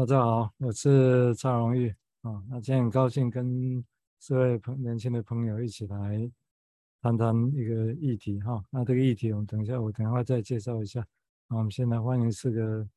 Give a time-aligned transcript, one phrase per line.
[0.00, 2.42] 大家好，我是蔡荣玉啊。
[2.48, 3.84] 那今天很高兴跟
[4.18, 6.32] 四位朋年轻的朋友一起来
[7.02, 8.64] 谈谈一个议题哈。
[8.70, 11.06] 那这个议题我们等一下我等一下再介绍一下。
[11.48, 12.88] 那我们先来欢迎四个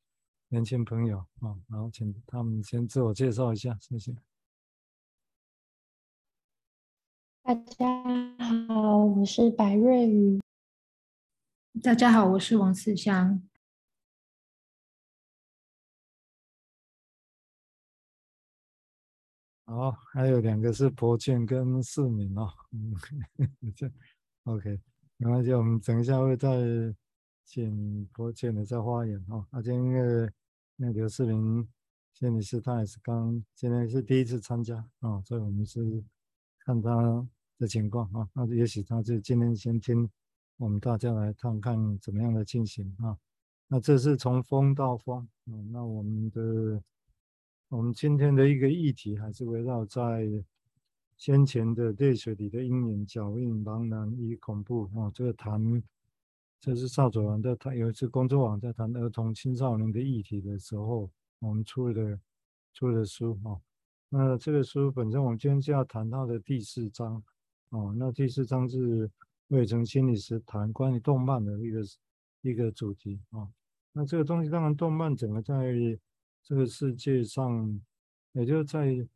[0.47, 4.15] 年轻朋友啊，然后请他们先自我介绍一下，谢谢。
[7.43, 7.85] 大家
[8.69, 10.39] 好，我是白瑞宇。
[11.83, 13.43] 大家好，我是王思香。
[19.75, 22.47] 好，还有两个是柏倩跟世敏哦。
[22.73, 22.93] 嗯，
[23.75, 23.91] 这
[24.43, 24.79] OK，
[25.17, 26.47] 没关系，我们等一下会再
[27.43, 29.43] 请柏倩的再发言哦。
[29.49, 30.33] 啊，今天那个
[30.75, 31.67] 那刘世明
[32.13, 36.03] 谢女士她也是刚今天是第一次参加啊，所以我们是
[36.59, 38.29] 看他的情况啊。
[38.31, 40.07] 那也许他就今天先听
[40.57, 43.17] 我们大家来看看怎么样的进行啊。
[43.67, 46.83] 那这是从风到风啊，那我们的。
[47.73, 50.29] 我们今天的一个议题还是围绕在
[51.17, 55.09] 先前的泪水里的阴影、脚印、茫然与恐怖啊。
[55.11, 55.81] 这个谈，
[56.59, 62.19] 这是邵佐兰在谈有一次工作网在谈儿童青少年的议题的时候，我们出的
[62.75, 63.57] 出的书啊。
[64.07, 67.15] 那这个书本身，我们今天就要谈到的第四章
[67.71, 67.91] 啊。
[67.97, 69.09] 那第四章是
[69.47, 71.81] 卫城心理师谈关于动漫的一个
[72.43, 73.49] 一个主题啊。
[73.93, 75.97] 那这个东西当然，动漫整个在。
[76.43, 77.81] 这个世界上，
[78.33, 79.07] 也就在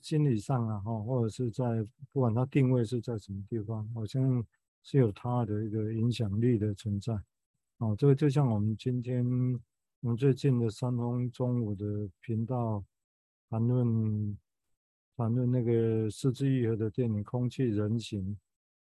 [0.00, 4.42] 心理上啊，哈，或者是在不管它定位是在什么地方，好像
[4.82, 7.20] 是有它的一个影响力的存在。
[7.76, 9.22] 哦，这个就像我们今天
[10.00, 12.82] 我们最近的三丰中午的频道
[13.50, 14.38] 谈论
[15.16, 18.38] 谈论那个是枝裕和的电影《空气人形》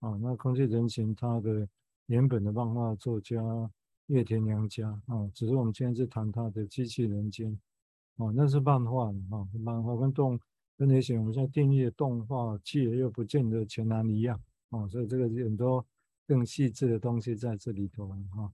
[0.07, 1.69] 啊，那《空气人形》它的
[2.07, 3.37] 原本的漫画作家。
[4.09, 7.59] 叶田良家啊，只是我们今天是谈他的机器人间，
[8.17, 10.41] 哦，那是漫画啊，漫画跟动
[10.79, 15.85] 跟那些我们现在定义的动画，其实又不见得全然一样哦，所以这个很多
[16.27, 18.51] 更细致的东西在这里头哈。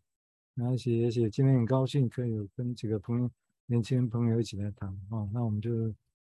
[0.56, 3.31] 而且而且今天很高兴可以有跟几个朋友
[3.66, 5.70] 年轻朋友一起来谈啊，那我们就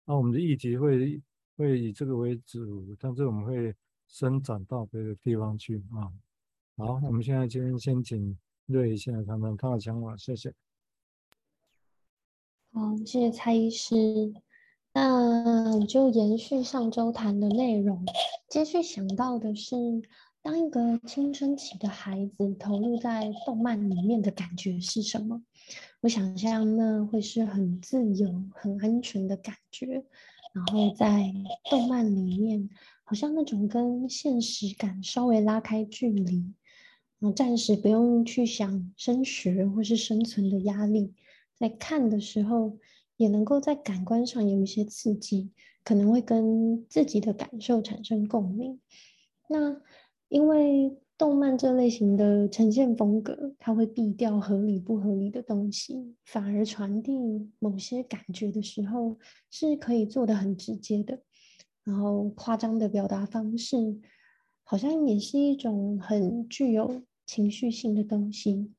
[0.05, 1.21] 那我们的议题会
[1.57, 3.75] 会以这个为主，但是我们会
[4.07, 6.11] 伸展到别的地方去啊。
[6.75, 8.35] 好，我们现在今天先请。
[8.71, 10.53] 对，现在他们他的想法，谢谢。
[12.73, 14.33] 好，谢谢蔡医师。
[14.93, 18.05] 那我就延续上周谈的内容，
[18.49, 19.75] 接续想到的是，
[20.41, 25.41] 当一个青春期的孩子投入在动漫里面的感觉是什么？
[26.01, 30.03] 我想象那会是很自由、很安全的感觉，
[30.53, 31.33] 然后在
[31.69, 32.69] 动漫里面，
[33.03, 36.51] 好像那种跟现实感稍微拉开距离。
[37.29, 41.13] 暂时不用去想升学或是生存的压力，
[41.53, 42.79] 在看的时候
[43.17, 45.51] 也能够在感官上有一些刺激，
[45.83, 48.79] 可能会跟自己的感受产生共鸣。
[49.49, 49.81] 那
[50.29, 57.11] 因为动漫这类型的呈现风格，它会避掉合理不合理的东西，反而传递
[57.59, 59.19] 某些感觉的时候
[59.51, 61.21] 是可以做得很直接的。
[61.83, 63.75] 然后夸张的表达方式，
[64.63, 67.03] 好像也是一种很具有。
[67.31, 68.73] 情绪性的东西，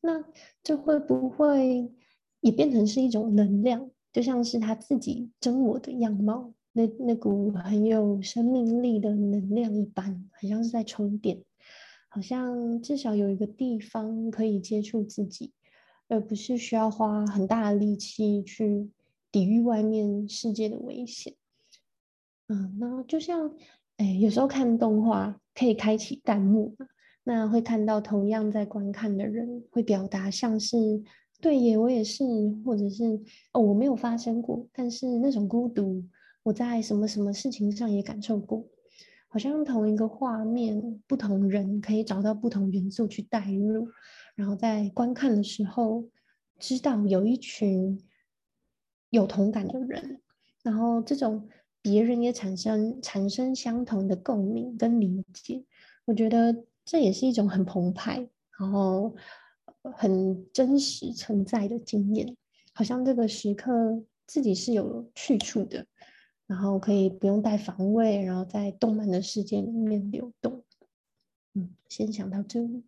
[0.00, 0.24] 那
[0.62, 1.90] 这会不会
[2.38, 3.90] 也变成是一种能量？
[4.12, 11.42] 就像是他自己真我的样貌，那那股很有生命力的能量一般，好像是在充电，
[12.08, 15.52] 好像至少有一个地方可以接触自己，
[16.06, 18.88] 而不是需要花很大的力气去
[19.32, 21.34] 抵御外面世界的危险。
[22.46, 23.52] 嗯，那就像，
[23.96, 26.76] 哎，有时候看动画可以开启弹幕。
[27.28, 30.76] 那会看到同样在观看的人会表达像是
[31.40, 32.22] 对耶，我也是，
[32.64, 33.20] 或者是
[33.52, 36.04] 哦，我没有发生过，但是那种孤独，
[36.44, 38.64] 我在什么什么事情上也感受过，
[39.26, 43.88] 好像同一个画面，不同人可以找到不同元素去带入，
[44.36, 46.08] 然后在观看的时候，
[46.60, 48.00] 知道有一群
[49.10, 50.20] 有同感的人，
[50.62, 51.48] 然后这种
[51.82, 55.64] 别人也产生产生相同的共鸣跟理解，
[56.04, 56.64] 我觉得。
[56.86, 59.12] 这也是一种很澎湃，然后
[59.96, 62.36] 很真实存在的经验，
[62.72, 63.72] 好像这个时刻
[64.24, 65.84] 自己是有去处的，
[66.46, 70.64] 然后可以不用带防卫，然后在动漫的世界里面流动。
[71.54, 72.84] 嗯，先想到这里。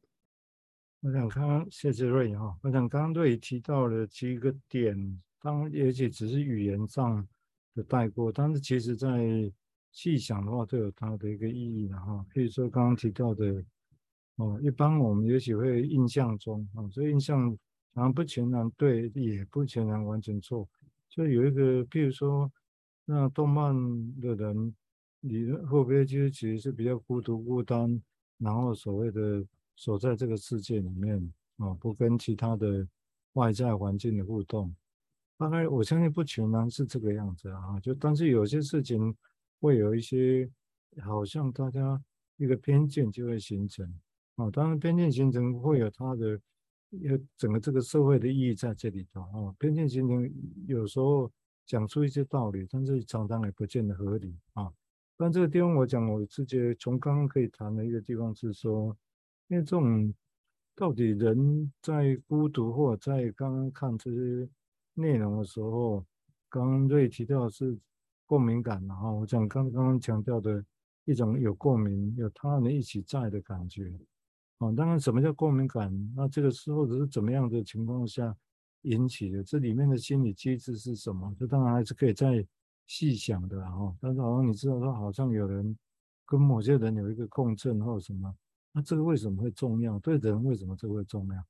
[1.01, 7.27] 我想刚刚谢谢瑞哈，我想刚刚瑞提到了几个点，当也许只是语言上
[7.75, 9.53] 的带过，但是其实在
[9.91, 12.25] 细想的话，都有它的一个意义的哈。
[12.33, 13.61] 譬如说刚刚提到的。
[14.39, 17.51] 哦，一般我们也许会印象中啊，所以印象
[17.93, 20.69] 好像不全然对，也不全然完全错。
[21.09, 22.51] 就有一个，譬如说，
[23.05, 23.75] 那动漫
[24.21, 24.75] 的人，
[25.21, 28.01] 你会不会其实其实是比较孤独孤单，
[28.39, 29.45] 然后所谓的
[29.75, 31.19] 所在这个世界里面
[31.57, 32.87] 啊，不跟其他的
[33.33, 34.73] 外在环境的互动。
[35.37, 39.13] 大概我相信不全然是这个样子啊，就但是有些事情
[39.59, 40.49] 会有一些，
[41.01, 42.01] 好像大家
[42.37, 43.93] 一个偏见就会形成
[44.39, 46.41] 哦，当然偏见形成会有它的。
[47.03, 50.33] 有整个这个社会的意义在这里头啊，偏见形成
[50.67, 51.31] 有时候
[51.67, 54.73] 讲出一些道理，但是常常也不见得合理啊。
[55.15, 58.97] 但这个地方我讲，我直接从刚刚可以谈的一个地方是说，
[59.49, 60.15] 因为这种
[60.75, 64.49] 到底人在孤独或者在刚刚看这些
[64.95, 66.03] 内容的时候，
[66.49, 67.79] 刚刚瑞提到是
[68.25, 70.65] 共鸣感，然后我讲刚刚强调的
[71.05, 73.93] 一种有共鸣、有他人一起在的感觉。
[74.59, 75.93] 哦，当然，什么叫共鸣感？
[76.17, 78.37] 那这个是或者是怎么样的情况下
[78.83, 79.43] 引起的？
[79.43, 81.33] 这里面的心理机制是什么？
[81.39, 82.45] 这当然还是可以再
[82.87, 83.95] 细想的哈。
[84.01, 85.77] 但是好像你知道说，好像有人
[86.27, 88.35] 跟某些人有一个共振或什么，
[88.73, 89.97] 那这个为什么会重要？
[90.01, 91.45] 对人为什么这会重要？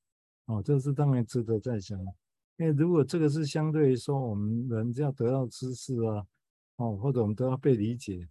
[0.54, 1.98] 哦，这个是当然值得再想。
[2.58, 6.26] 因为如果这个是相对于说我们人只要得到知识啊，
[6.76, 8.28] 哦，或者我们都要被理解，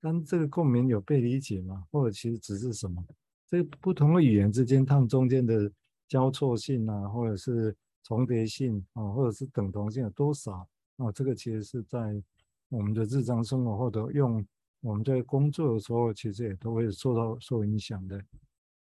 [0.00, 1.84] 但这个共鸣有被理解吗？
[1.90, 3.04] 或者其实只是什么？
[3.46, 5.70] 这不同的语言之间，它们中间的
[6.08, 11.12] 交错性啊，或者是重叠性啊，或者是等同性有多少啊？
[11.12, 12.22] 这个其实是在
[12.68, 14.44] 我们的日常生活或者用
[14.80, 18.22] 我们在工作的时候，其实也都会受到受影响的。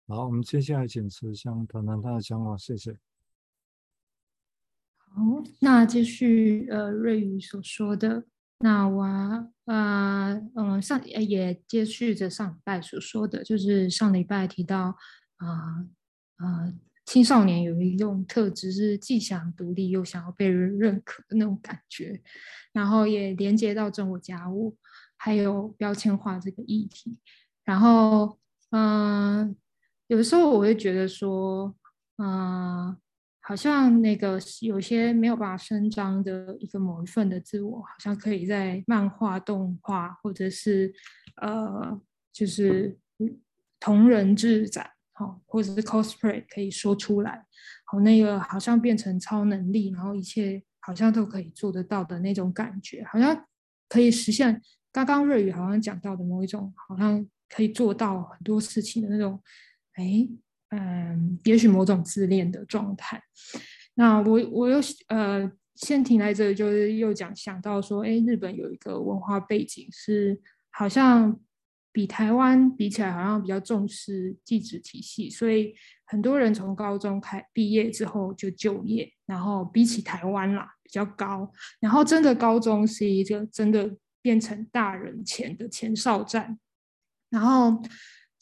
[0.08, 2.98] 好，我们接下来请慈香谈谈他的想法，谢谢。
[4.98, 5.22] 好，
[5.60, 8.26] 那继续呃瑞宇所说的。
[8.60, 9.04] 那我
[9.66, 14.96] 呃嗯上也接续着上礼拜所说的，就是上礼拜提到
[15.38, 15.86] 啊
[16.38, 16.74] 啊、
[17.06, 22.22] 青少年有一种特质是既想独立又想要被人认可的那种感觉，
[22.74, 24.78] 然后也连接到真我家务
[25.18, 27.18] 还有标签化这个议题，
[27.64, 28.40] 然后
[28.72, 29.56] 嗯、
[30.08, 31.76] 有的时候我会觉得说
[32.18, 32.98] 嗯。
[33.48, 40.92] 好像那个有些没有办法伸张的一个某一份的自我，好像可以在漫画、动画或者是
[41.42, 42.02] 呃，
[42.34, 42.98] 就是
[43.80, 47.46] 同人志展，好，或者是 cosplay 可以说出来，
[47.86, 53.46] 好，那个好像变成超能力，然后一切好像都可以做得到的那种感觉，好像
[53.88, 54.60] 可以实现
[54.92, 59.40] 刚刚瑞宇好像讲到的某一种，好像可以做到很多事情的那种，
[59.94, 60.28] 哎。
[60.70, 63.22] 嗯，也许某种自恋的状态。
[63.94, 70.42] 那我我又呃，先停在这，就是又讲想到说，哎，日本有一个文化背景是
[70.72, 71.40] 好像
[71.92, 75.74] 比台湾比起来，好像比较重视技职体系，所以
[76.06, 86.60] 很多人从高中开毕业之后就就业，然后比起台湾啦比较高，然后真的高中是一个真的变成大人前的前哨站，
[87.30, 87.82] 然后。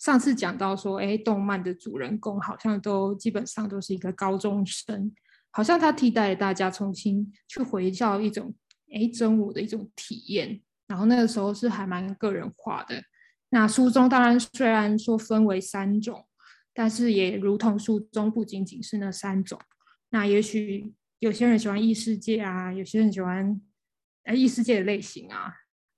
[0.04, 5.10] 上次讲到说，哎，动漫的主人公好像都基本上都是一个高中生，
[5.50, 8.54] 好像他替代了大家重新去回到一种
[8.94, 10.62] 哎真我的一种体验。
[10.88, 13.02] 然后那个时候是还蛮个人化的。
[13.52, 16.28] 那书中当然虽然说分为三种，
[16.74, 19.58] 但是也如同书中不仅仅是那三种。
[20.10, 23.62] 那也许有些人喜欢异世界啊，有些人喜欢
[24.26, 25.54] 哎异世界的类型啊，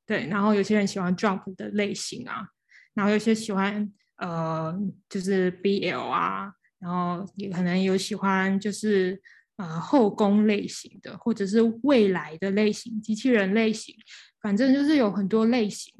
[0.05, 2.49] 对，然后有些人喜欢 Jump 的类型啊。
[2.95, 4.75] 然后有些喜欢呃，
[5.07, 9.21] 就是 BL 啊，然后也可能有喜欢就是
[9.57, 13.93] 呃后宫类型的，或者是未来的类型，机器人类型，
[14.41, 15.93] 反正就是有很多类型。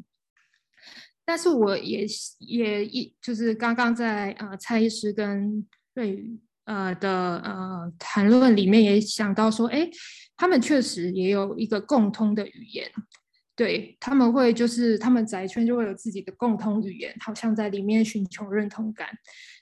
[1.25, 2.06] 但是我也
[2.40, 9.90] 也一就是刚刚在呃蔡医师跟瑞宇呃的呃谈论里面也想到说，哎，
[10.38, 12.92] 他们确实也有一个共通的语言。
[13.56, 19.08] 对，他们会就是他们宅圈就会有自己的共同语言，好像在里面寻求认同感。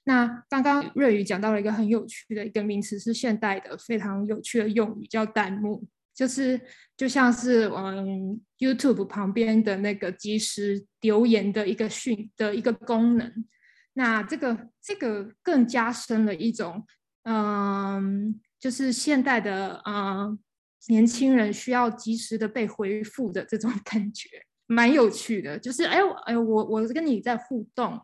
[0.05, 5.85] 那刚刚瑞宇讲到了一个很有趣的一个名词，是现代的非常有趣的用语，叫弹幕，
[6.15, 6.59] 就是
[6.97, 13.45] 就像是嗯 YouTube 旁边的那个即时留言的一个讯的一个功能。
[13.93, 16.83] 那这个这个更加深了一种
[17.25, 20.39] 嗯，就是现代的嗯。
[20.87, 24.27] 年轻人需要及时的被回复的这种感觉，
[24.67, 25.57] 蛮有趣的。
[25.57, 27.99] 就是，哎，哎，我我跟你在互动，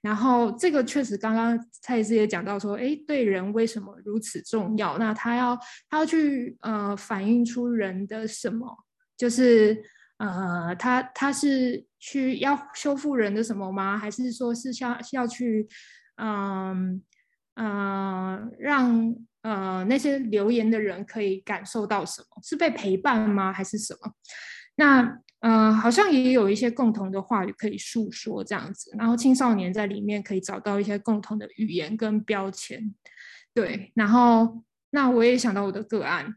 [0.00, 4.98] 然后这个确实刚刚蔡医师也讲到说，哎，对人为什么如此重要？
[4.98, 5.58] 那他要
[5.88, 8.66] 他要去呃反映出人的什么？
[9.16, 9.82] 就是
[10.18, 13.98] 呃，他他是去要修复人的什么吗？
[13.98, 15.68] 还是说是要要去
[16.16, 17.02] 嗯
[17.54, 22.42] 嗯、呃呃、让呃那些留言的人可以感受到什么？
[22.42, 23.52] 是被陪伴吗？
[23.52, 24.12] 还是什么？
[24.76, 32.94] 那呃好像也有一些共同的话语可以诉说这样子，然后青少年在里面可以找到一些共同的语言跟标签，
[33.52, 36.34] 对，然后那我也想到我的个案，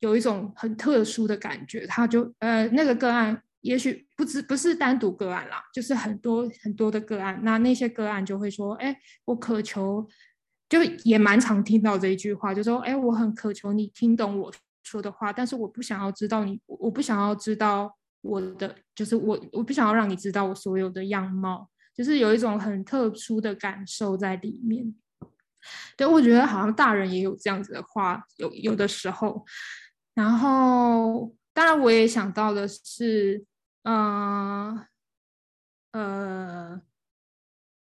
[0.00, 3.42] 有一种很特殊的感觉，他就呃那个个案。
[3.62, 7.40] 也许不只不是单独个案啦，就是很多很多的个案。
[7.42, 10.08] 那那些个案就会说：“哎，我渴求，
[10.68, 24.94] 就也蛮常听到这一句话，就说：哎，我很渴求你听懂我说的话，但是我不想要知道你，我不想要知道我的，就是我我不想要让你知道我所有的样貌，就是有一种很特殊的感受在里面。
[25.96, 29.44] 对，我觉得好像大人也有这样子的话，有有的时候，
[30.14, 33.44] 然后。”当然，我也想到的是，
[33.82, 34.76] 嗯、
[35.90, 36.82] 呃，呃，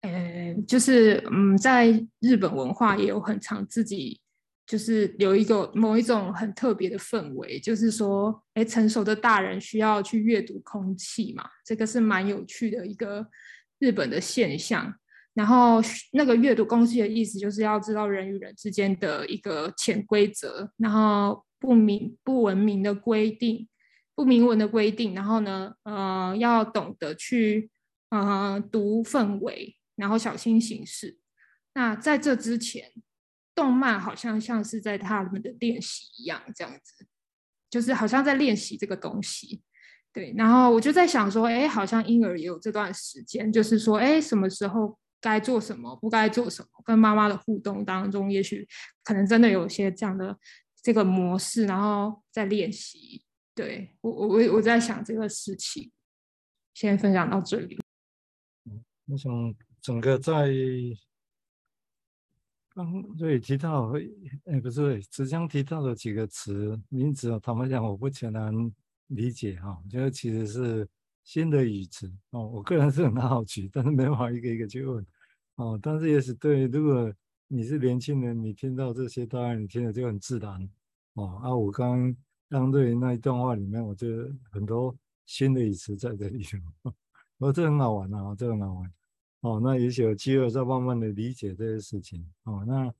[0.07, 1.87] 呃，就是嗯，在
[2.19, 4.19] 日本文化也有很常自己
[4.65, 13.27] 就是有一个某一种很特别的氛围，就是说，哎，成熟的大人需要去阅读空气嘛，这个是蛮有趣的一个
[13.79, 14.93] 日本的现象。
[15.33, 15.81] 然后
[16.13, 21.43] 那个阅读空气的意思，就是要知道人与人之间的一个潜规则，然后。
[21.59, 23.67] 不明不文明的规定，
[24.13, 27.71] 不明文的规定，然后呢，呃，要懂得去
[28.11, 31.19] 呃读氛围，然后小心行事。
[31.73, 32.93] 那在这之前，
[33.53, 37.05] 动漫好像像是在他们的练习一样，这样子，
[37.69, 39.61] 就是好像在练习这个东西。
[40.13, 48.65] 对，然后我就在想说，哎，好像婴儿也有这段时间，就是说，哎，什么时候该做什么，不该做什么，跟妈妈的互动当中，也许
[49.03, 50.37] 可能真的有些这样的。
[50.79, 53.21] 这个模式，然后在练习。
[53.53, 55.91] 对，我，我，我在想这个事情。
[56.73, 57.77] 先分享到这里。
[59.07, 59.29] 我想
[59.87, 60.49] 整个在
[62.67, 63.93] 刚瑞提到，
[64.43, 68.53] 哎，不是子江提到的几个词名字，坦白讲，我不全然
[69.07, 69.79] 理解哈。
[69.81, 70.85] 我觉得其实是
[71.23, 72.45] 新的语词哦。
[72.45, 75.05] 我个人是很好奇，但是没办法一个一个去问
[75.55, 75.79] 哦。
[75.81, 77.09] 但是也是对，如果
[77.47, 80.69] 你是年轻人，你听到这些，当然你听的就很自然。
[81.13, 82.17] 哦啊，我刚刚
[82.49, 84.93] 刚对那一段话里面，我觉得很多
[85.25, 86.45] 新的语词在这里，
[87.39, 88.96] 我这很好玩啊，这很好玩。
[89.41, 92.25] 哦，那也许有机会再慢慢的理解这些事情。
[92.43, 92.93] 哦，那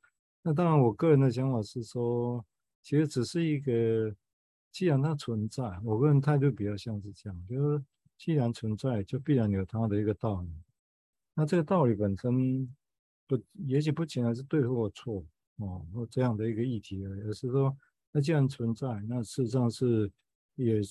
[0.43, 2.45] 那当然，我个人的想法是说，
[2.81, 4.15] 其实只是一个，
[4.71, 7.83] 既然它存在，我个人态度比较像是这样，就是
[8.17, 10.49] 既然存在，就必然有它的一个道理。
[11.33, 12.67] 那这个道理本身
[13.27, 15.25] 不，也许不仅仅是对或错，
[15.57, 17.75] 哦，或这样的一个议题而已，而是说。
[18.11, 20.09] 那既然存在，那事实上是
[20.55, 20.81] 也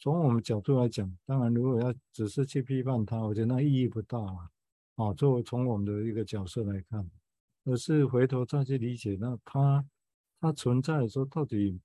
[0.00, 4.50] 从我们角度来讲，当然如果要只是去批判它，我觉得那意义不大啊。
[4.96, 7.10] 啊，作为从我们的一个角色来看，
[7.64, 9.84] 而是回头再去理解，那它
[10.40, 11.80] 它存在的时候，到底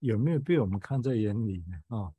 [0.00, 1.96] 有没有被我们看在眼里呢？
[1.96, 2.12] 啊，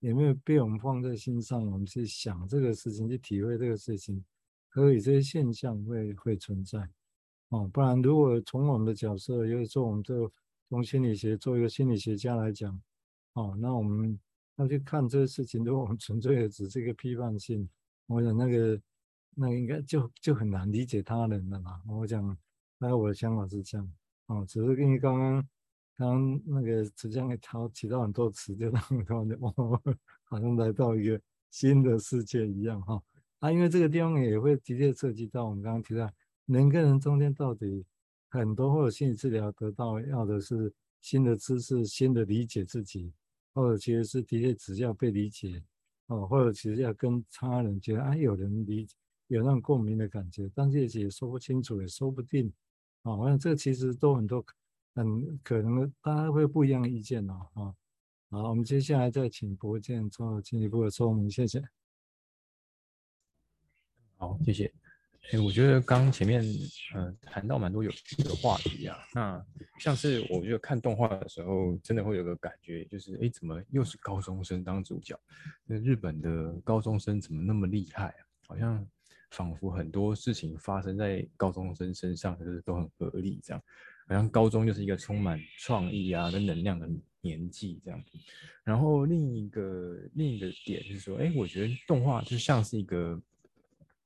[0.00, 1.64] 有没有被我们放在心上？
[1.70, 4.24] 我们去想这个事情，去体会这个事情，
[4.72, 6.80] 所以这些现象会会存在。
[7.50, 10.30] 啊，不然如果从我们的角色，又说我们这个。
[10.68, 12.80] 从心理学做一个心理学家来讲，
[13.34, 14.18] 哦，那我们
[14.56, 17.68] 要去看这个事情，如果我们纯粹的只是一个批判性，
[18.06, 18.80] 我想那个
[19.34, 21.80] 那应该就就很难理解他人了嘛。
[21.88, 22.36] 我讲，
[22.78, 23.92] 那我的想法是这样，
[24.26, 25.48] 哦，只是因为刚刚
[25.96, 29.80] 刚那个浙江给他提到很多词，就让我突然就哦，
[30.24, 31.20] 好像来到一个
[31.50, 33.02] 新的世界一样哈。
[33.40, 36.10] 啊，因为这个地方也会直接涉及到我们刚刚提到
[36.46, 37.84] 人跟人中间到底。
[38.34, 40.72] 很多或者心理治疗得到要的是
[41.02, 43.12] 新的知识、新的理解自己，
[43.52, 45.62] 或者其实是的确只要被理解，
[46.06, 48.96] 哦，或者其实要跟他人觉得啊有人理解，
[49.28, 52.52] 有那种共鸣的感觉，但是也说不清楚，也说不定，
[53.02, 54.44] 啊，我想这其实都很多
[54.94, 57.74] 很可能大家会不一样的意见哦，啊，
[58.30, 61.62] 好，我们接下来再请博建做进一步的说明，谢谢。
[64.16, 64.72] 好，谢谢。
[65.32, 66.44] 哎，我觉得刚前面
[66.94, 69.46] 呃谈到蛮多有趣的话题啊，那
[69.78, 75.18] 像是我觉得看动画的时候，真的会有个感觉，就是哎，怎么又是高中生当主角？
[75.64, 78.26] 那日本的高中生怎么那么厉害啊？
[78.48, 78.84] 好像
[79.32, 83.60] 仿佛很多事情发生在高中生身上，就是都很合理这样，
[84.06, 86.88] 好像高中就是一个充满创意啊跟能量的
[87.20, 88.00] 年纪这样。
[88.62, 93.20] 然后另一个另一个点就是说，哎，我觉得动画就像是一个。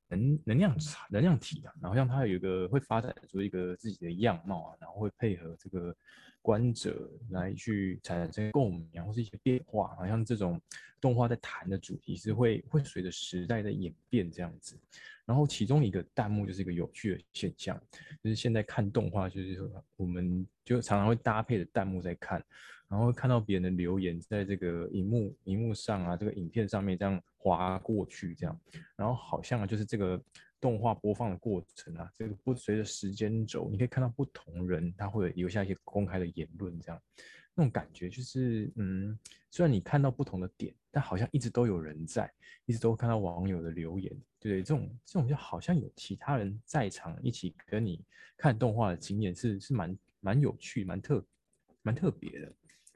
[0.08, 0.72] 能能量
[1.10, 5.92] 能量体啊，然后像它有一个会发展出一个自己的样貌啊，然后会配合这个
[6.46, 10.60] 观者来去产生共鸣，或是一些变化，好像这种
[11.00, 14.78] 动画在谈的主题是会会随着时代的演变这样子。
[15.24, 17.76] 然后其中一个弹幕就是一个有趣的现象，
[18.22, 22.40] 就是现在看动画，就是我们就常常会搭配着弹幕在看，
[22.86, 28.56] 然后看到别人的留言在这个荧幕荧幕上啊，这个影片上面这样滑过去这样，
[28.94, 30.22] 然后好像就是这个。
[30.60, 37.02] 动画播放的过程啊，这个不随着时间轴，你可以看到不同人他会留下一些公开的言论，这样
[37.54, 39.18] 那种感觉就是，嗯，
[39.50, 42.30] 虽然你看到不同的点，但好像一直都有人在，
[42.66, 48.04] 一直都看到网友的留言，对，这种这种就好像有其他人在场一起跟你
[48.36, 51.24] 看动画的经验是是蛮蛮有趣、蛮特
[51.82, 52.52] 蛮特别的，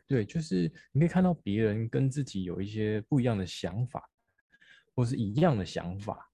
[0.06, 4.08] 对，就是你可以看到别人跟自己有一些不一样的想法，
[4.94, 6.29] 或是一样的想法。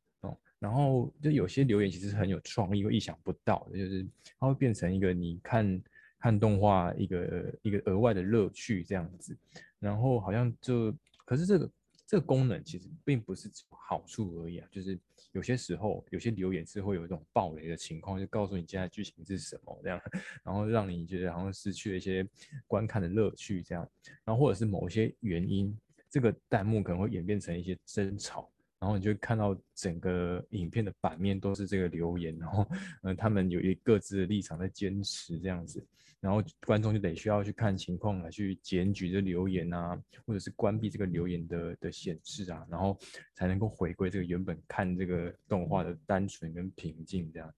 [0.59, 4.07] 然后就有些留言其实很有创意，又意想不到的，就是
[4.39, 5.83] 它会变成一个你看
[6.19, 9.37] 看动画一个一个额外的乐趣这样子。
[9.79, 10.95] 然后好像就，
[11.25, 11.71] 可是这个
[12.07, 14.99] 这个功能其实并不是好处而已啊，就是
[15.33, 20.01] 有些时候有些留言是会有一种爆雷的情况，就告诉你接下来剧情是什么这样，
[20.43, 22.27] 然后让你觉得好像失去了一些
[22.67, 23.87] 观看的乐趣这样。
[24.25, 25.77] 然后或者是某些原因，
[26.09, 28.51] 这个弹幕可能会演变成一些争吵。
[28.79, 32.67] 然后你就看到整个影片的版面都是这个留言，然后，
[33.03, 35.83] 呃，他们有一各自的立场在坚持这样子，
[36.21, 42.99] 然后观众就得需要去看情况来去检举这留言啊，或者是关闭这个留言的的显示啊，然后
[43.35, 47.53] 才能够回归这个原本看这个动画的单纯跟平静这样。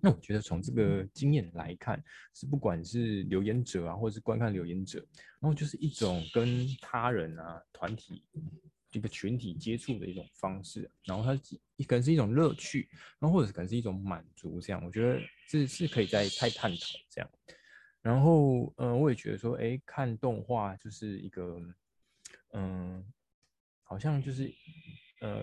[0.00, 2.02] 那我觉得从这个经验来看，
[2.32, 4.98] 是不管是留言者啊，或者是观看留言者，
[5.40, 8.22] 然后就是一种跟他人啊团体。
[8.98, 11.34] 一个群体接触的一种方式，然后它
[11.86, 12.88] 可能是一种乐趣，
[13.18, 16.68] 然后或者可能是一种满足，这样我觉得这是可以再探讨
[17.08, 17.30] 这样。
[18.02, 21.60] 然后，嗯、呃，我也觉得说，哎，看动画就是一个，
[22.52, 23.04] 嗯，
[23.82, 24.52] 好像就是，
[25.20, 25.38] 呃，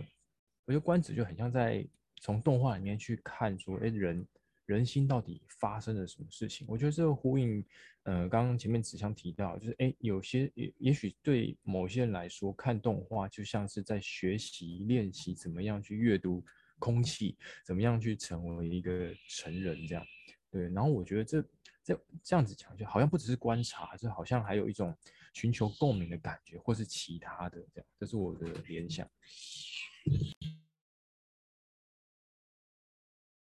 [0.65, 1.85] 我觉得观者就很像在
[2.21, 4.27] 从动画里面去看说，哎，人。
[4.65, 6.65] 人心到底发生了什么事情？
[6.69, 7.63] 我觉得这个呼应，
[8.03, 16.43] 呃，刚刚前面子祥提到，就是哎，有些也也许对某些人来说，看动画就像是在学习练习怎么样去阅读
[16.79, 20.05] 空气，怎么样去成为一个成人这样。
[20.49, 21.41] 对，然后我觉得这
[21.83, 24.95] 这这样子讲，就好像不只是观察，就好像还有一种
[25.33, 27.87] 寻求共鸣的感觉，或是其他的这样。
[27.99, 29.07] 这是我的联想。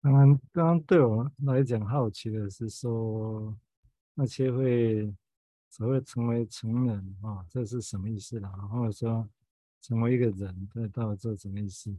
[0.08, 3.54] 当然，刚刚对我来讲，好奇的是说，
[4.14, 5.14] 那些会
[5.68, 8.48] 所谓成为成人啊，这是什么意思啦？
[8.48, 9.28] 或者说，
[9.82, 11.94] 成为一个人，这到底这什么意思？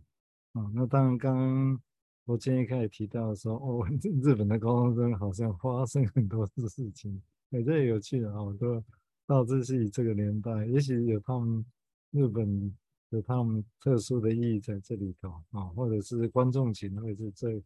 [0.54, 1.80] 啊，那当然，刚刚
[2.26, 3.88] 我今天开始提到说，哦，
[4.24, 8.84] 日本的高中生好像发生很多事情，哎，这也有趣的啊，我都
[9.28, 11.64] 到这是这个年代，也许有他们
[12.10, 12.76] 日本
[13.10, 17.62] 有他们特殊的意义在这里头啊，或者是观众群，或者是这。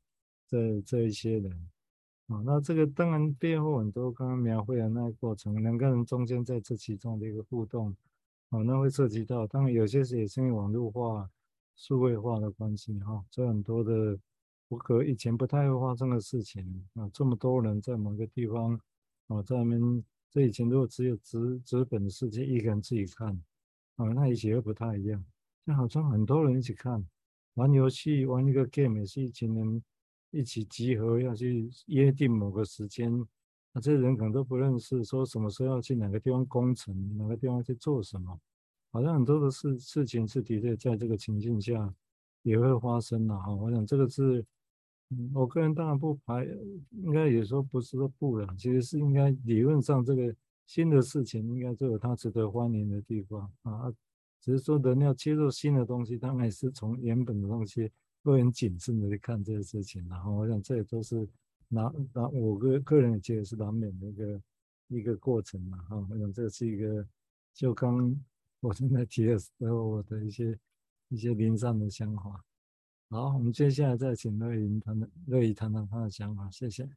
[0.48, 1.52] 这这一些人
[2.28, 7.96] 啊，那这个当然背后很多刚刚描绘的那个过程，两个人中间在这其中的一个互动
[8.50, 11.30] 啊，那会涉及到，当然有些是也是因为网络化、
[11.76, 14.18] 数位化的关系哈，这很多的
[14.70, 18.80] 不可以前不太会发生的事情啊，这么多人在某个地方
[19.28, 23.30] 啊，在那边这以前如果只有纸纸本的世界一个人自己看
[23.98, 25.24] 啊，那以前又不太一样，
[25.66, 27.06] 就好像很多人一起看，
[27.56, 29.84] 玩游戏玩一个 game 也是一群人。
[30.34, 33.12] 一起集合要去约定某个时间，
[33.72, 38.40] 那这些人可能都不认识，说什么时候要去哪个地方攻城，哪个地方去做什么，
[38.92, 41.94] 好像很多的事事情是的确在这个情境下
[42.42, 43.54] 也会发生的哈。
[43.54, 44.44] 我想这个是，
[45.10, 46.44] 嗯，我个人当然不排，
[46.90, 53.94] 应该也说不是说不了，其实是应该理论上这个新的事情应该都有它值得欢迎的地方啊，
[54.42, 57.92] 只是说人要接受新的东西，当然是从原本的东西。
[58.24, 61.28] 会很谨慎的去看这些事情，然后我想这也都是
[61.68, 64.42] 难难，我个个人也觉得是难免的一个
[64.88, 67.06] 一个过程嘛，哈，我想这是一个
[67.54, 68.16] 就刚
[68.62, 70.58] 我正在提的时候我的一些
[71.10, 72.44] 一些零散的想法。
[73.10, 76.90] 好，我们接下来再请乐怡谈谈乐怡谈谈他的想法，谢谢。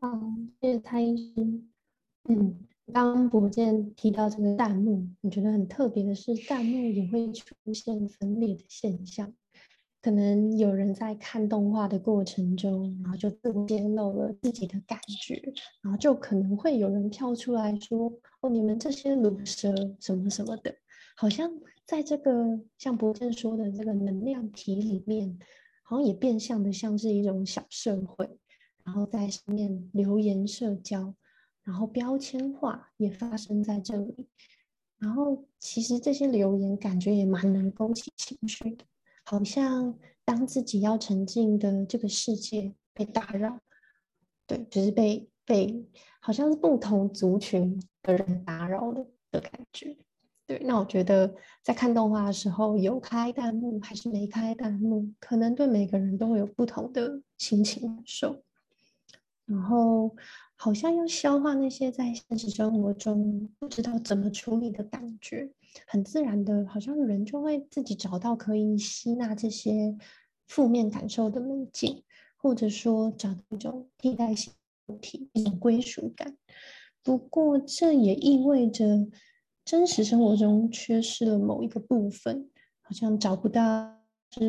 [0.00, 0.20] 好，
[0.60, 1.62] 谢谢蔡医师，
[2.24, 2.66] 嗯。
[2.90, 9.32] 刚博建提到这个弹幕，我觉得很特别的是，弹幕也会出现分裂的现象。
[10.02, 15.40] 可能有人在看动画的过程中，然后就自我揭露了自己的感觉，
[15.82, 20.74] 然后就可能会有人跳出来说：“哦，你们这些鲁蛇什么什么的。”
[21.16, 21.50] 好像
[21.84, 25.38] 在这个像博建说的这个能量体里面，
[25.82, 28.28] 好像也变相的像是一种小社会。
[28.82, 31.14] 然后在上面留言社交，
[31.70, 34.26] 然后标签化也发生在这里。
[34.98, 38.84] 然后其实这些留言感觉也蛮能勾起情绪的，
[39.24, 43.56] 好像当自己要沉浸的这个世界被打扰，
[44.48, 45.88] 对，就是被被
[46.20, 49.96] 好像是不同族群的人打扰了的感觉。
[50.46, 58.42] 对，那我觉得在看动画的时候，有开弹幕还是没开弹幕，可能对每个人都会有不同的心情感受。
[59.50, 60.14] 然后
[60.54, 65.50] 好像要消化那些在现实生活中不知道怎么处理的感觉，
[65.86, 69.96] 很自然的，好像人就会自己找到可以吸纳这些
[70.46, 72.04] 负面感受的媒介，
[72.36, 74.52] 或者说找一种替代性
[74.86, 76.36] 主题，一种归属感。
[77.02, 79.08] 不过这也意味着。
[79.62, 83.62] 真实生活中缺失了某一个部分，好像找不到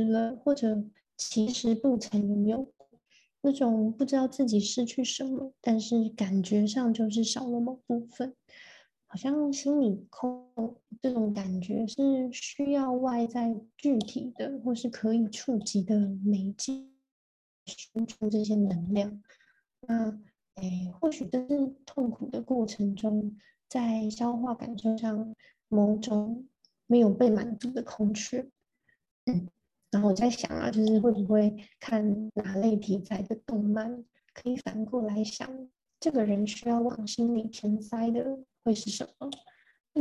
[0.10, 0.84] 了，或者
[1.16, 2.74] 其实不曾拥有
[3.42, 8.36] 那种不知道自己失去什么，但是感觉上就是少了某部分，
[9.08, 10.76] 好像心里空。
[11.02, 16.86] 这种感觉是需要外在具体的或是可以触及的媒介
[17.66, 19.22] 输出这些能量。
[19.88, 20.20] 那，
[20.56, 23.36] 诶，或许这是痛苦的过程中。
[23.68, 25.34] 在消化感受上，
[25.70, 26.46] 某种
[26.88, 28.46] 没有被满足的空缺，
[29.26, 29.48] 嗯，
[29.92, 35.50] 然后我在想啊，就是会不会看哪类题材的动漫，可以反过来想，
[36.00, 39.30] 这个人需要往心里填塞的会是什么？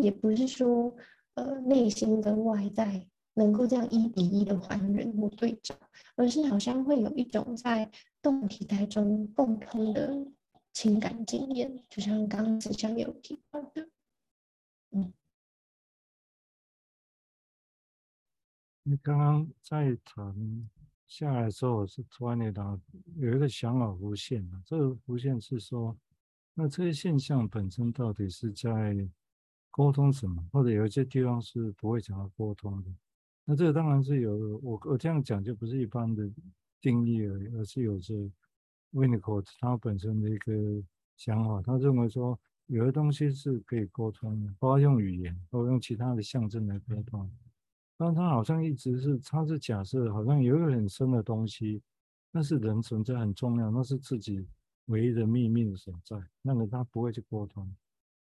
[0.00, 0.94] 也不是说，
[1.35, 5.74] 呃，内心跟外在能够这样一比一的还原或对照，
[6.16, 7.90] 而是好像会有一种在
[8.22, 10.26] 动题材中共通的。
[10.72, 13.88] 情感经验，就像刚刚子祥有提到的，
[14.92, 15.12] 嗯，
[18.90, 20.68] 你刚刚在谈
[21.07, 22.53] 下来的时候，我是突然间
[23.14, 24.61] 有一个想法浮现了。
[24.66, 25.96] 这个浮现是说，
[26.55, 29.09] 那这些现象本身到底是在
[29.70, 30.44] 沟通什么？
[30.53, 32.90] 或者有一些地方是不会讲到沟通的？
[33.44, 36.29] 那这个当然是有我我这样讲就不是一般的
[36.81, 38.12] 定义而已，而是有着。
[38.92, 40.83] Winnicott 他本身的一个
[41.16, 47.31] 想法，他认为说有的东西是可以沟通的，包括用语言，包括用其他的象征来沟通。
[48.03, 51.83] 但他好像一直是，他是假设好像有一个很深的东西，
[52.31, 54.49] 那是人存在很重要，那是自己
[54.87, 57.71] 唯一的秘密的所在，那个他不会去沟通。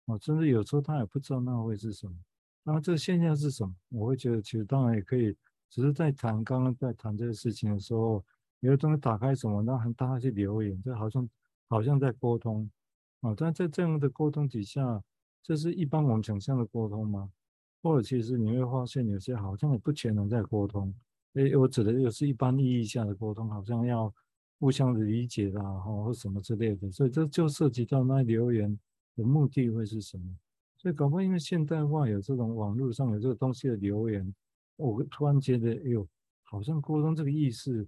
[0.05, 2.15] 哦，甚至有时候他也不知道那会是什么。
[2.63, 3.75] 那这个现象是什么？
[3.89, 5.37] 我会觉得其实当然也可以，
[5.69, 8.25] 只是在谈刚刚在谈这个事情的时候。
[8.61, 11.29] 有的东西打开什么，然后大家去留言，这好像
[11.69, 12.71] 好像在沟通
[13.21, 13.35] 啊。
[13.37, 15.05] 但在这样的沟通底下，
[15.43, 17.31] 这是一般我们想象的沟通吗？
[17.85, 20.93] 或者其实你会发现，有些好像也不全然在沟通。
[21.35, 24.11] 诶，我指的又是一般意义下的沟通，好像要
[24.59, 26.91] 互相的理解啦，或什么之类的。
[26.91, 28.75] 所以这就涉及到那留言
[29.15, 30.25] 的目的会是什么？
[30.79, 34.35] 所以搞不好因为现代化有这种网络上有这个东西的留言，
[34.77, 36.09] 我突然觉得，哎呦，
[36.43, 37.87] 好像沟通这个意思。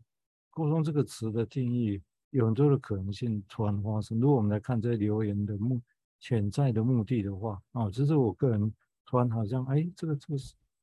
[0.50, 4.18] 沟通这个词的定义有很多的可能性突然发生。
[4.20, 5.80] 如果我们来看这些留言的目
[6.18, 8.72] 潜在的目的的话，啊，这是我个人
[9.06, 10.40] 突然好像，哎，这个这个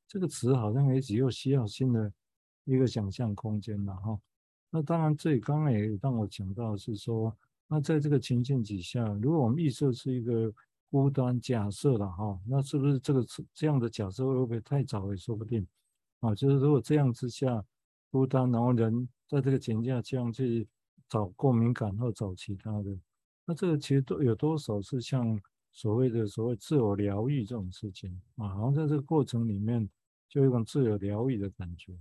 [0.08, 2.12] 这个词好像也只有需要新的
[2.64, 4.18] 一个想象空间了哈。
[4.70, 7.36] 那当然，这里刚刚也让我讲到是说，
[7.68, 10.52] 那在这个情境底下，如果我们预设是一个
[10.90, 15.64] 孤单假设了哈，那是不是这个这样的假设会不会太早也说不定
[16.20, 16.34] 啊？
[16.34, 17.64] 就是如果这样之下
[18.10, 19.08] 孤单，然后人。
[19.26, 20.68] 在这个情境下，这样去
[21.08, 22.96] 找共鸣感或找其他的，
[23.46, 25.40] 那这个其实都有多少是像
[25.74, 28.48] 所谓的所谓自我疗愈这种事情啊？
[28.48, 29.86] 好像在这个过程里面，
[30.28, 31.92] 就有一种自我疗愈的感觉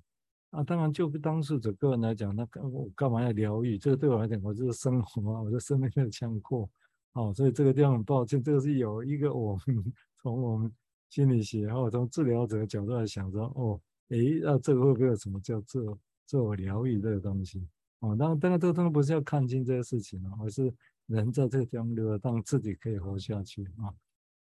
[0.51, 0.63] 啊。
[0.63, 3.77] 当然，就当事者个人来讲，那我干嘛要疗愈？
[3.77, 6.69] 这个对我来讲，我就是生活啊，我的生命没有强过
[7.11, 10.71] 啊，所以这个地方很抱歉，这个是有一个我们从我们
[11.09, 15.99] 心理学或者从治疗者的角度来想说，哦，诶，那这个会不会有什么叫做？
[16.25, 17.67] 自我疗愈这个东西，
[17.99, 20.73] 哦，当然，当然，这个东西不是要看清这个事情而是
[21.13, 23.93] 人在这个地方流让自己可以活下去啊。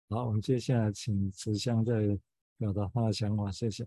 [0.10, 2.18] 好，我们接下来请慈香再
[2.58, 3.86] 表达他的想法，谢谢。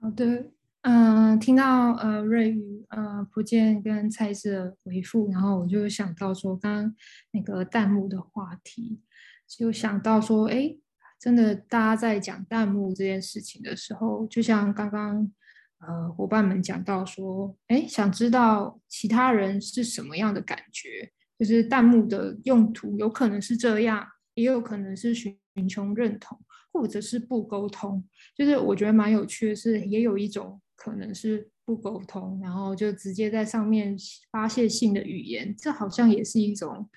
[0.00, 0.50] 好的，
[0.82, 6.96] 嗯、呃，听到呃瑞宇、呃福建跟蔡司的回复，然后我就想到说，刚刚
[7.30, 9.00] 那个弹幕的话题，
[9.46, 10.76] 就想到说，哎，
[11.18, 15.32] 真的，大家在讲弹幕这件事情的时候，就像刚刚。
[15.78, 25.38] 呃，伙伴们讲到说，哎，想知道其他人是什么样的感觉，就是弹幕的用途有可能是这样，也有可能是寻
[25.68, 26.38] 求认同，
[26.72, 28.04] 或者是不沟通。
[28.36, 33.96] 就是我觉得蛮有趣的是，也有一种可能是不沟通，然后就直接在上面
[34.32, 36.90] 发泄性的语言，这好像也是一种，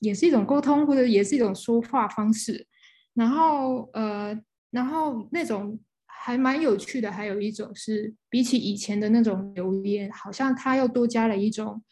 [0.00, 2.66] 也是一种沟通，或者也是一种说话方式。
[3.14, 4.38] 然后呃，
[4.70, 5.80] 然后那种
[6.24, 11.82] 还蛮有趣的，还有一种是比起以前的那种留言，好像它又多加了一种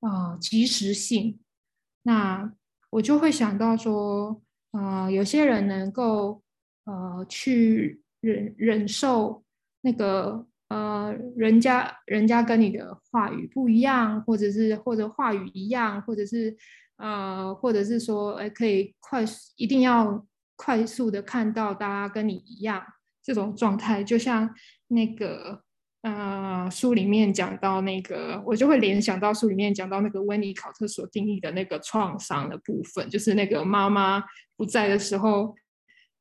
[0.00, 1.40] 啊、呃、即时性。
[2.02, 2.52] 那
[2.90, 6.42] 我就会想到说，啊、呃，有些人能够
[6.84, 9.42] 呃去忍忍受
[9.80, 16.54] 那个呃人家人家跟你的话语不一样，或者是或者话语一样，或者是
[16.98, 20.26] 呃或者是说哎可以快速一定要。
[20.60, 22.82] 快速的看到大家跟你一样
[23.28, 24.48] 这种状态，就像
[24.86, 25.62] 那个
[26.00, 34.24] 呃书里面讲到那个，我就会联想到书里面讲到那个温尼考特所定义的那个创伤的部分，就是那个妈妈
[34.56, 35.54] 不在的时候，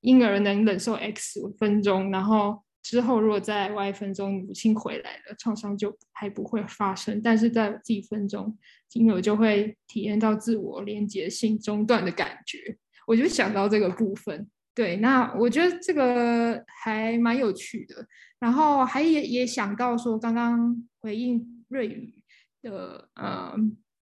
[0.02, 8.58] 婴儿能忍受 X 分钟，然后之后如果在 Y 分钟母亲回来了，创伤就还不会发生，但是在几分钟，
[8.96, 12.78] 婴儿就会体验到自我连结性中断的感觉。
[13.08, 18.06] 我就想到这个部分，对，那我觉得这个还蛮有趣的。
[18.38, 22.24] 然后还也也想到说，刚刚回应瑞宇
[22.62, 23.56] 的呃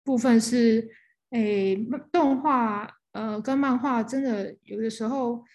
[0.03, 0.85] 部分是，
[1.29, 1.77] 诶，
[2.11, 5.45] 动画呃跟漫画真的有的时候，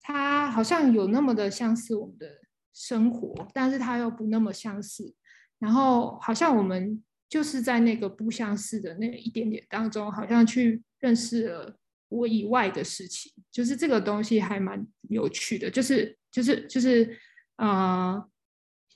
[0.00, 2.26] 它好像有那么的相似我们的
[2.74, 5.14] 生活，但是它又不那么相似。
[5.60, 11.78] 然后好像我们就是在那个不相似的那一点点当中，好像去认识了。
[12.08, 17.18] 我以外的事情，就是这个东西还蛮有趣的，就是就是就是，
[17.56, 18.24] 呃，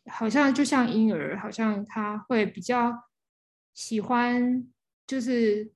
[0.06, 2.92] 好像就像婴儿，好像他会比较
[3.74, 4.64] 喜欢，
[5.06, 5.72] 就是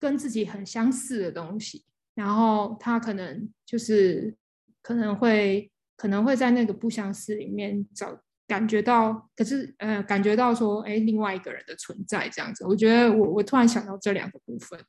[0.00, 4.36] 跟自己很相似的东西，然后他可能就是
[4.82, 14.84] 可能会可能会在那个不相似里面找感觉到，可是呃感觉到说，哎，另外一个人的存在这样子，我觉得我我突然想到这两个部分。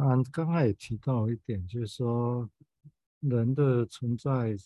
[0.00, 2.48] 啊，刚刚也提到一点，就是说
[3.20, 4.56] 人的存在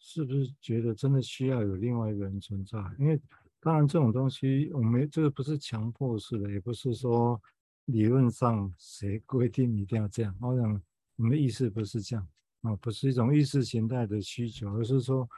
[0.00, 2.76] 是不是觉得真的需要有另外一个人存在？
[2.98, 3.20] 因为
[3.60, 7.40] 当然这种东西，我们这个不是强迫式的，也不是说
[7.84, 10.36] 理论上谁规定一定要这样。
[10.40, 10.82] 好像
[11.14, 12.28] 我们的意识不是这样
[12.62, 15.28] 啊，不是一种意识形态的需求，而是说，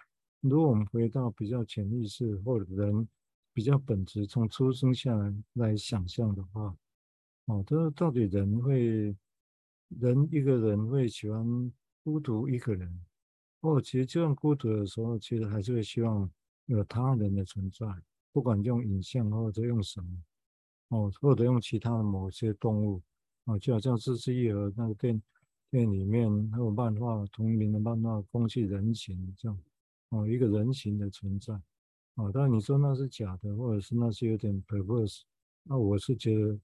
[0.41, 3.07] 如果我们回到比较潜意识或者人
[3.53, 6.75] 比较本质，从出生下来来想象的话。
[7.49, 9.17] 哦，这到底人会，
[9.89, 11.73] 人一个人会喜欢
[12.05, 13.07] 孤独一个人，
[13.61, 16.31] 哦，其实就算孤独的时候，其实还是会希望
[16.67, 17.87] 有他人的存在，
[18.33, 20.09] 不管用影像或者用什么，
[20.89, 23.01] 哦，或者用其他的某些动物，
[23.45, 25.23] 哦，就好像是枝裕和那个电
[25.71, 29.59] 电影里面还有漫画同名的漫画《风气人形》这样，
[30.11, 31.55] 哦，一个人形的存在，
[32.17, 35.23] 哦，当然你说那是假的，或者是那是有点 perverse，
[35.63, 36.61] 那我是觉得。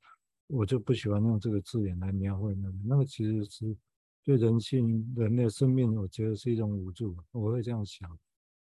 [0.47, 3.77] 我就不喜欢用这个字眼来描绘那个，那个其实是
[4.23, 7.17] 对人性、人类生命，我觉得是一种无助。
[7.33, 8.11] 我会这样想，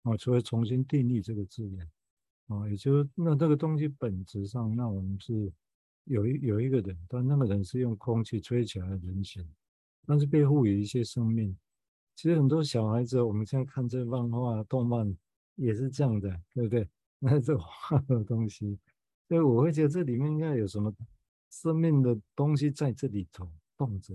[0.02, 1.86] 啊，除非重新定义这个字眼，
[2.48, 5.52] 啊，也就是那这个东西本质上，那我们是
[6.04, 9.46] 有一有一个人，但那个人是用空气吹起来的人形，
[10.06, 11.54] 但是被赋予一些生命。
[12.16, 15.14] 其实很多小孩子，我们现在看这漫画、动漫
[15.56, 16.88] 也是这样的，对不对？
[17.20, 18.78] 那这画的东西，
[19.28, 20.94] 所以我会觉得这里面应该有什么。
[21.62, 24.12] 生命的东西在这里头动着，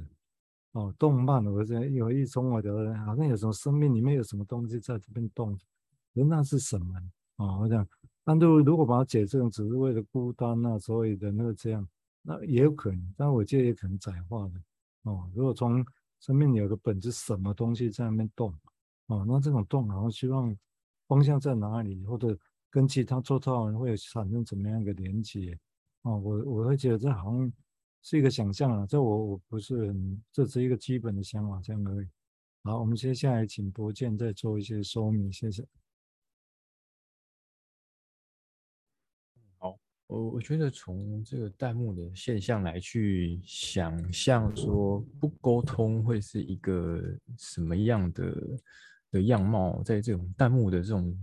[0.74, 5.66] 哦，动漫，我觉得有一种我觉得好像有什么生命里面有什么东西在这边动着，
[6.14, 6.94] 那是什么？
[7.38, 7.88] 哦，我想，
[8.26, 11.88] 但就如果把它解释成只是为了孤单啊，所以的那个这样，
[12.24, 14.62] 那也有可能，但我觉得也可能窄化的，
[15.04, 15.84] 哦，如果从
[16.20, 18.54] 生命有个本质，什么东西在那边动，
[19.08, 20.54] 哦，那这种动，然后希望
[21.08, 22.38] 方向在哪里，或者
[22.70, 25.58] 跟其他周遭人会产生怎么样一个连接？
[26.04, 27.52] 哦，我我会觉得这好像
[28.02, 32.08] 是一个想象啊，这我我不是很，这是一个基本的想法这样而已。
[32.64, 35.68] 好，我们接下来请博建再做一些说明，谢谢。
[39.58, 47.04] 好，我我觉得从这个弹幕的现象来去想象说不沟通会是一个
[47.38, 48.60] 什么样的
[49.12, 51.14] 的样貌，在这种弹幕的这种。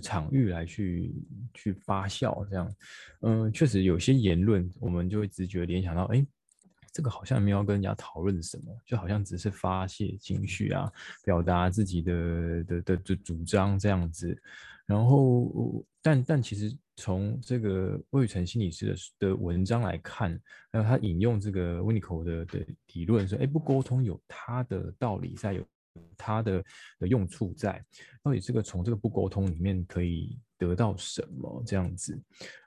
[0.00, 1.12] 场域来去
[1.54, 2.74] 去发酵，这样，
[3.20, 6.26] 嗯，确实有些言论，我们就会直觉联想到，哎，
[6.92, 10.90] 这个好像没有跟人家讨论什么，就好像只是发泄情绪啊，
[11.24, 14.36] 表达自己的的的的主张这样子。
[14.86, 25.66] 然后，但但其实从这个魏宇成心理师的的文章来看，还有他引用这个温尼科的的理论说，哎，不沟通有他的道理在，有
[26.16, 26.64] 它的
[26.98, 27.84] 的用处在，
[28.22, 32.18] 到底这个从这个不沟通里面可以得到什么这样子？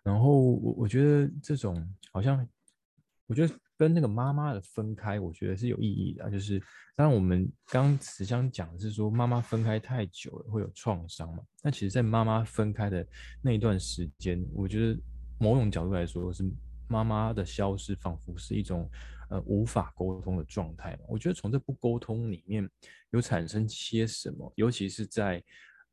[0.03, 2.47] 然后我我觉得这种好像，
[3.27, 6.29] 我觉得跟那个妈妈的分开，我觉得是有意义的。
[6.29, 6.59] 就是
[6.95, 13.05] 当然我们刚慈香讲的是说妈妈分开太久了会有创伤嘛，那其实，在妈妈分开的
[13.41, 14.99] 那一段时间，我觉得
[15.39, 16.43] 某种角度来说是
[16.87, 18.89] 妈妈的消失，仿佛是一种。
[19.29, 22.67] 呃，无法沟通的状态嘛，我觉得从这不沟通里面
[23.11, 25.43] 有产生些什么，尤其是在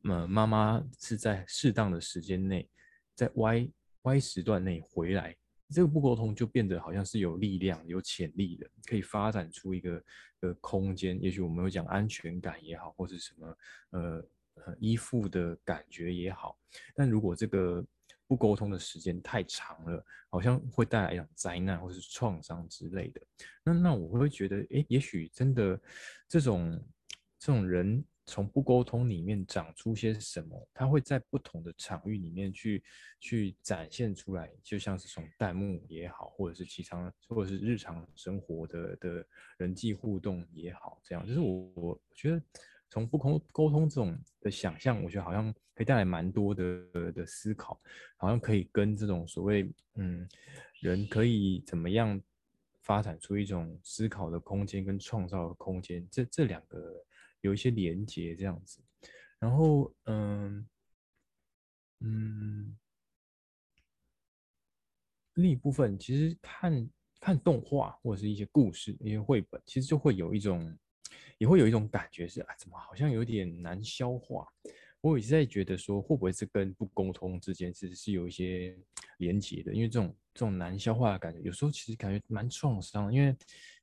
[0.04, 2.66] 呃妈妈是在适当的时间内，
[3.14, 3.70] 在 Y
[4.02, 5.36] Y 时段内回来，
[5.70, 10.02] 这个不沟通就变得好像是有力量、有潜力的，可以发展出一个
[10.40, 11.22] 呃空间。
[11.22, 13.58] 也许我们会讲安全感也好，或是什么
[13.90, 16.58] 呃呃依附的感觉也好，
[16.94, 17.84] 但如果这个。
[18.26, 23.20] 不沟通的时间太长了，好像会带来一种灾难或是创伤之类的。
[23.62, 25.80] 那那我会觉得，诶，也许真的
[26.28, 26.84] 这种
[27.38, 32.82] 这种人从不沟通里面长出些什么，他会在不同的场域里面去
[33.20, 39.26] 去展现出来，就像是从弹幕也好，或者是其他，或者是日常生活的的
[39.58, 42.42] 人际互动也好，这样就是我我觉得。
[42.88, 47.78] 从不沟沟通这种的想象，我觉得好像可以带来蛮多的的思考，
[48.16, 50.26] 好像可以跟这种所谓嗯，
[50.80, 52.18] 人可以怎么样
[52.82, 57.04] 发展出一种思考的空间跟创造的空间，这这两个
[57.40, 58.80] 有一些连接这样子。
[59.38, 60.66] 然后嗯
[62.00, 62.78] 嗯，
[65.34, 70.78] 另一部分其实看看动画或者是一些故事、一些绘本，其实就会有一种。
[71.38, 74.46] 也会有一种感觉是啊，怎么好像有点难消化？
[75.00, 78.76] 我一直在觉得说，会不会是跟不沟通之间其实是有一些
[79.18, 79.72] 连结的？
[79.72, 83.36] 因为这种这种难消化的感觉，有时候其实感觉蛮创伤，因为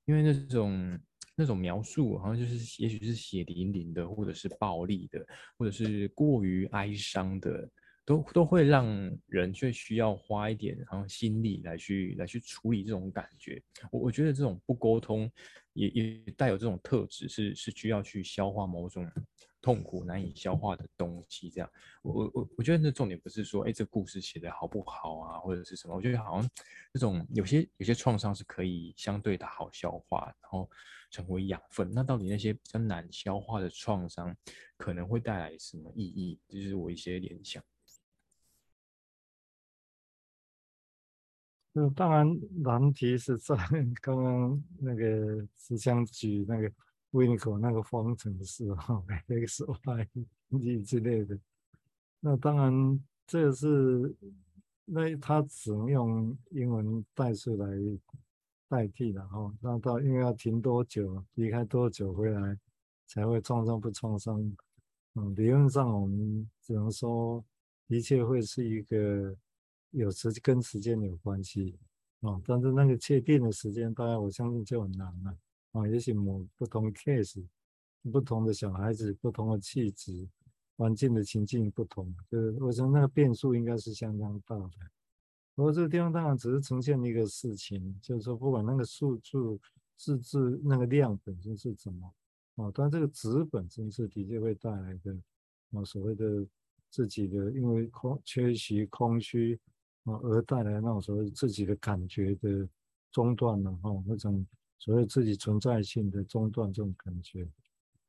[0.05, 0.99] 因为那种
[1.35, 5.25] 那种描述好像就是也许是血淋淋的，或者是暴力的，
[5.57, 7.69] 或者是过于哀伤的。
[8.05, 8.85] 都都会让
[9.27, 13.63] 人却需要花一点然后心力来去来去处理这种感觉。
[13.93, 15.31] 我我觉得这种不沟通
[15.73, 19.09] 也也带有这种特质，是是需要去消化某种
[19.61, 21.49] 痛苦难以消化的东西。
[21.49, 21.69] 这样，
[22.01, 25.95] 我我我觉得那重点不是说，哎，这故事写得好不好啊，或者是什么？
[25.95, 26.49] 我觉得好像
[26.93, 30.69] 这种有些有些创伤是可以相对的好消化，然后
[31.09, 31.91] 成为养分。
[31.93, 34.35] 那到底那些比较难消化的创伤
[34.77, 36.39] 可能会带来什么意义？
[36.49, 37.63] 就是我一些联想。
[41.75, 43.55] 那当然，难题是在
[43.99, 46.71] 刚刚那个慈香举那个
[47.11, 50.07] 维尼口那个方程式哈，x y
[50.59, 51.35] z 之类的。
[52.19, 54.15] 那当然，这是
[54.85, 57.67] 那他只能用英文代数来
[58.69, 59.51] 代替的哈。
[59.59, 62.55] 那到因为要停多久，离开多久回来
[63.07, 64.39] 才会创伤不创伤？
[65.15, 67.43] 嗯，理论上我们只能说
[67.87, 69.35] 一切会是一个。
[69.93, 71.77] 有时跟时间有关系
[72.21, 75.37] 啊，但是那个确定的时间，当然我相信就很难了
[75.73, 75.87] 啊。
[75.87, 77.45] 也许某不同 case、
[78.11, 80.27] 不同的小孩子、不同的气质、
[80.77, 84.71] 环境的情境不同，就是我想那个变数应该是相当大的。
[85.53, 89.37] 不过这个地方当然只是呈现一个事情，就是说不管那个数字、
[89.95, 92.11] 字字那个量本身是怎么
[92.55, 95.15] 啊，但这个值本身是的确会带来的
[95.71, 96.43] 啊所谓的
[96.89, 99.59] 自己的因为空缺席空虚。
[100.05, 102.67] 啊，而带来那种所谓自己的感觉的
[103.11, 104.45] 中断了哈，那种
[104.79, 107.47] 所谓自己存在性的中断这种感觉。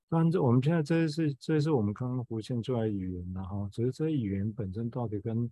[0.09, 5.51] 当然，这我们现在这是这是我们刚刚浮现出来语言了哈，只是这些语言本身到底跟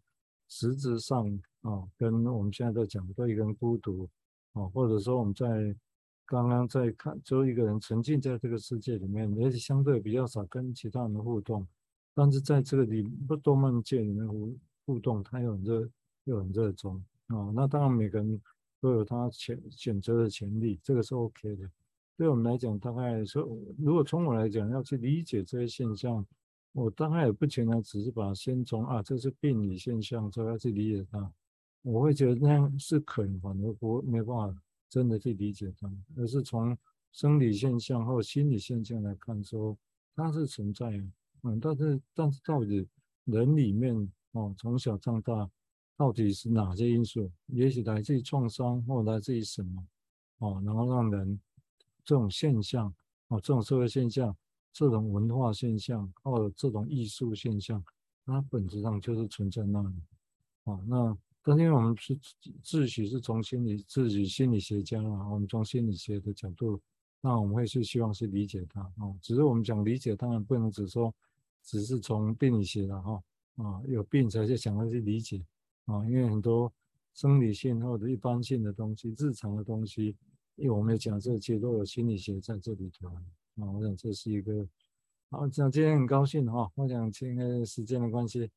[0.48, 1.26] 实质上
[1.62, 4.08] 啊，跟我们现在在讲的一个人孤独
[4.52, 5.74] 啊，或者说我们在
[6.26, 11.66] 刚刚在看，就一个人沉浸在这个世界里面，而且相对比较少跟其他人互动，
[12.14, 15.88] 但是在这个里不动漫界里面互互动，它有很多。
[16.24, 18.40] 又很热衷啊、那当然每个人
[18.78, 21.70] 都有他选选择的权利，这个是 OK 的。
[22.14, 23.42] 对我们来讲，大概说，
[23.78, 26.26] 如果从我来讲要去理解这些现象，
[26.72, 31.32] 我大概也不全然只是把先从啊，这是病理现象，所以要去理解它。
[31.80, 36.76] 我会觉得那样是可能，反而不没办法真的去理解它，而是从
[37.12, 39.74] 生理现象或心理现象来看，说
[40.14, 41.04] 它是存在的。
[41.44, 42.86] 嗯，但是但是到底
[43.24, 45.50] 人里面哦，从小长大。
[46.02, 47.30] 到底是哪些因素？
[47.46, 49.86] 也许来自于创伤，或来自于什么？
[50.38, 51.40] 哦，然后让人
[52.04, 52.92] 这种现象，
[53.28, 54.36] 哦，这种社会现象，
[54.72, 57.80] 这种文化现象，或者这种艺术现象，
[58.26, 59.94] 它本质上就是存在那里。
[60.64, 62.18] 哦，那但是因为我们是
[62.64, 66.80] 自诩是从心理自己心理学家啊，我们从心理学的角度
[67.20, 69.16] 那我们会去希望去理解它哦。
[69.22, 71.14] 只是我们讲理解，当然不能只说
[71.62, 73.22] 只是从病理学的哈
[73.58, 75.40] 啊，有病才去想要去理解
[75.86, 76.72] 啊，因为很多
[77.14, 80.16] 生理性或者一般性的东西、日常的东西，
[80.56, 83.22] 因为我们讲这些都有心理学在这里头啊。
[83.72, 84.66] 我想这是一个
[85.30, 88.50] 好，想今天很高兴哈，我想今天时间的关系，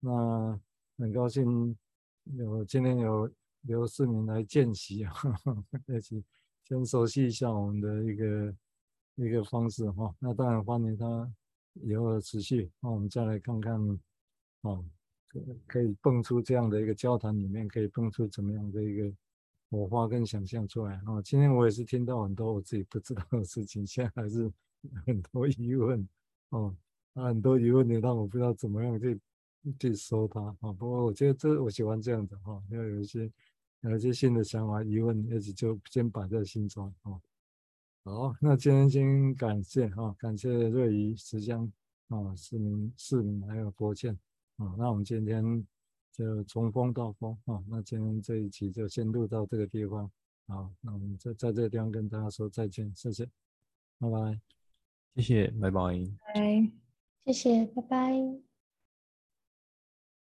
[0.00, 0.60] 那
[0.98, 1.76] 很高兴
[2.24, 3.30] 有今天有
[3.62, 5.12] 刘世明来见习啊，
[5.88, 6.24] 一起。
[6.64, 8.54] 先熟悉一下我们的一个
[9.16, 11.30] 一个方式哈，那当然欢迎他
[11.74, 14.00] 以后的持续，那我们再来看看，
[14.62, 14.82] 哦，
[15.66, 19.12] 可以蹦出这样的一个交谈里面，可以蹦出怎么样的一个
[19.70, 21.20] 火花跟想象出来啊。
[21.22, 24.52] 今天我也是听到很多我自己不知道的事情，现在还是
[25.06, 26.08] 很多疑问
[26.50, 26.74] 哦，
[27.14, 29.20] 很多疑问也让我不知道怎么样去
[29.78, 30.72] 去说它啊。
[30.72, 33.30] 不过我觉得这我喜欢这样的哈，因为有一些。
[33.84, 37.20] 有一些新的想法、疑问，也许就先摆在心中哦。
[38.04, 41.68] 好，那今天先感谢哈，感谢瑞仪、慈香
[42.06, 44.16] 啊、市民、市民还有国倩
[44.56, 44.74] 啊。
[44.78, 45.66] 那我们今天
[46.12, 47.62] 就从风到风啊。
[47.68, 50.10] 那今天这一期就先录到这个地方。
[50.48, 53.26] 好，那我们在在这个地方跟大家说再见，谢谢，
[53.98, 54.40] 拜拜，
[55.16, 55.80] 谢谢，拜拜，
[56.34, 56.72] 拜，
[57.24, 58.51] 谢谢，拜拜。